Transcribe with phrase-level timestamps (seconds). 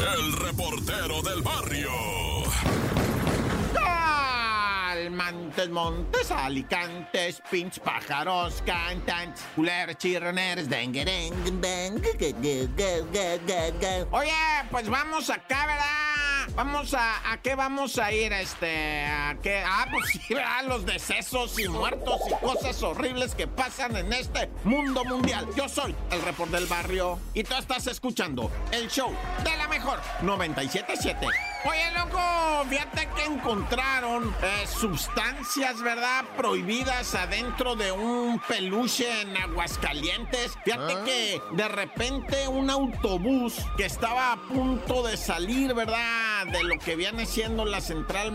[0.00, 1.90] el reportero del barrio.
[5.10, 10.66] Montes, montes, alicantes, pinch pájaros, cantan, culer, chirroneros,
[14.10, 14.32] Oye,
[14.70, 16.09] pues vamos acá, ¿verdad?
[16.56, 19.62] Vamos a, ¿a qué vamos a ir, este, a qué?
[19.64, 20.64] Ah, pues sí, ¿verdad?
[20.66, 25.46] Los decesos y muertos y cosas horribles que pasan en este mundo mundial.
[25.56, 29.12] Yo soy el report del barrio y tú estás escuchando el show
[29.44, 31.26] de la mejor 977.
[31.64, 32.20] Oye, loco,
[32.70, 36.24] fíjate que encontraron eh, sustancias, ¿verdad?
[36.36, 40.56] Prohibidas adentro de un peluche en Aguascalientes.
[40.64, 41.04] Fíjate ¿Ah?
[41.04, 46.29] que de repente un autobús que estaba a punto de salir, ¿verdad?
[46.40, 48.32] De lo que viene siendo la central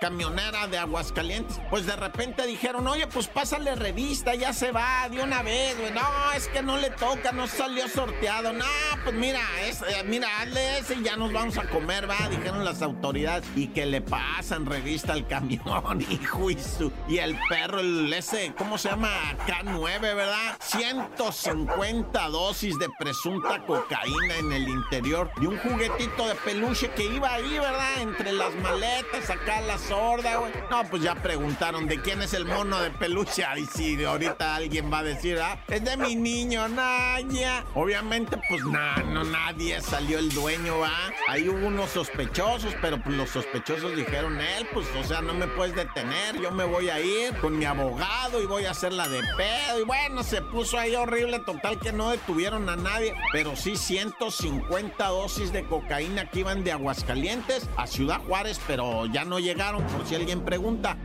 [0.00, 1.60] camionera de Aguascalientes.
[1.70, 5.92] Pues de repente dijeron, oye, pues pásale revista, ya se va de una vez, güey.
[5.92, 8.52] No, es que no le toca, no salió sorteado.
[8.52, 8.64] No,
[9.04, 12.82] pues mira, eh, mira, hazle ese y ya nos vamos a comer, va, dijeron las
[12.82, 13.46] autoridades.
[13.54, 16.92] Y que le pasan revista al camión, hijo y su.
[17.08, 19.10] Y el perro, el ese, ¿cómo se llama?
[19.46, 20.56] K9, ¿verdad?
[20.60, 27.32] 150 dosis de presunta cocaína en el interior de un juguetito de peluche que iba
[27.32, 28.00] ahí, ¿verdad?
[28.00, 30.52] Entre las maletas, acá la sorda, güey.
[30.70, 33.44] No, pues ya preguntaron de quién es el mono de peluche.
[33.44, 37.64] Ay, sí, ahorita alguien va a decir, ah, es de mi niño, Naya.
[37.74, 40.92] Obviamente, pues nada, no, nadie salió el dueño, va.
[41.28, 45.46] Ahí hubo unos sospechosos, pero pues los sospechosos dijeron, él, pues, o sea, no me
[45.46, 49.20] puedes detener, yo me voy a ir con mi abogado y voy a hacerla de
[49.36, 49.80] pedo.
[49.80, 55.06] Y bueno, se puso ahí horrible, total que no detuvieron a nadie, pero sí 150
[55.08, 60.06] dosis de cocaína que iban de Aguascalientes a Ciudad Juárez, pero ya no llegaron, por
[60.06, 60.96] si alguien pregunta.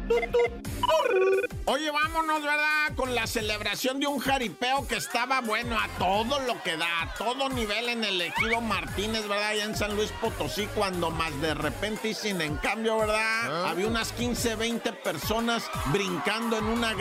[1.65, 2.95] Oye, vámonos, ¿verdad?
[2.95, 7.13] Con la celebración de un jaripeo que estaba, bueno, a todo lo que da, a
[7.13, 9.49] todo nivel en el ejido Martínez, ¿verdad?
[9.49, 13.67] Allá en San Luis Potosí, cuando más de repente y sin en cambio, ¿verdad?
[13.67, 16.95] Había unas 15, 20 personas brincando en una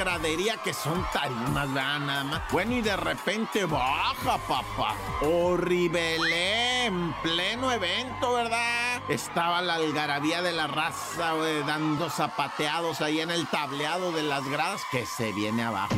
[0.65, 2.01] que son tarimas, ¿verdad?
[2.01, 2.43] Nada más.
[2.51, 4.95] Bueno, y de repente baja, papá.
[5.23, 9.01] Horrible, en pleno evento, ¿verdad?
[9.09, 11.35] Estaba la algarabía de la raza,
[11.67, 15.95] dando zapateados ahí en el tableado de las gradas que se viene abajo.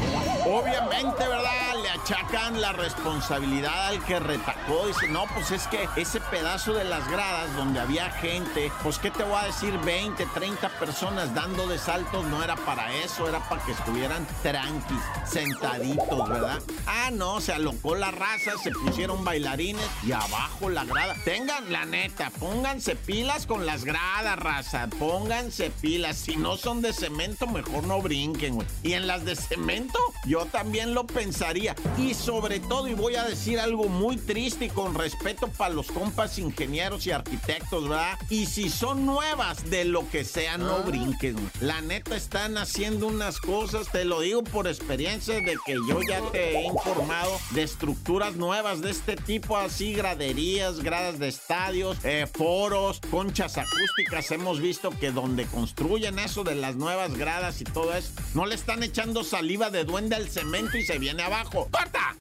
[0.46, 1.76] Obviamente, ¿verdad?
[1.82, 4.86] Le achacan la responsabilidad al que retacó.
[4.86, 9.10] Dice, no, pues es que ese pedazo de las gradas donde había gente, pues qué
[9.10, 13.40] te voy a decir, 20, 30 personas dando de saltos, no era para eso, era
[13.40, 16.62] para que estuvieran tranquis, sentaditos, ¿verdad?
[16.86, 21.14] Ah, no, se alocó la raza, se pusieron bailarines y abajo la grada.
[21.24, 26.16] Tengan, la neta, pónganse pilas con las gradas, raza, pónganse pilas.
[26.16, 28.66] Si no son de cemento, mejor no brinquen, güey.
[28.82, 31.74] Y en las de cemento, yo también lo pensaría.
[31.98, 35.88] Y sobre todo, y voy a decir algo muy triste y con respeto para los
[35.90, 38.18] compas ingenieros y arquitectos, ¿verdad?
[38.30, 41.34] Y si son nuevas de lo que sea, no brinquen.
[41.34, 41.50] güey.
[41.60, 46.20] La neta están haciendo unas cosas, te lo digo por experiencia de que yo ya
[46.30, 52.26] te he informado de estructuras nuevas de este tipo, así graderías, gradas de estadios, eh,
[52.32, 54.30] foros, conchas acústicas.
[54.30, 58.54] Hemos visto que donde construyen eso de las nuevas gradas y todo eso, no le
[58.54, 61.68] están echando saliva de duende al cemento y se viene abajo.
[61.70, 62.16] ¡Corta!